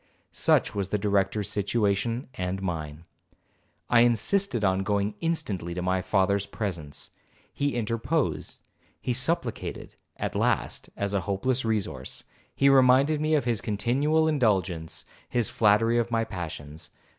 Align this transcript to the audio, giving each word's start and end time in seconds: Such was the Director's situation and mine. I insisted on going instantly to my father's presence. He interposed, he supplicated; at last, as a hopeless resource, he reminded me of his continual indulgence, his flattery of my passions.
Such 0.31 0.73
was 0.73 0.87
the 0.87 0.97
Director's 0.97 1.47
situation 1.47 2.27
and 2.33 2.59
mine. 2.59 3.05
I 3.87 3.99
insisted 3.99 4.63
on 4.63 4.81
going 4.81 5.13
instantly 5.21 5.75
to 5.75 5.83
my 5.83 6.01
father's 6.01 6.47
presence. 6.47 7.11
He 7.53 7.75
interposed, 7.75 8.61
he 8.99 9.13
supplicated; 9.13 9.93
at 10.17 10.33
last, 10.33 10.89
as 10.97 11.13
a 11.13 11.21
hopeless 11.29 11.63
resource, 11.63 12.23
he 12.55 12.67
reminded 12.67 13.21
me 13.21 13.35
of 13.35 13.45
his 13.45 13.61
continual 13.61 14.27
indulgence, 14.27 15.05
his 15.29 15.49
flattery 15.49 15.99
of 15.99 16.09
my 16.09 16.23
passions. 16.23 16.89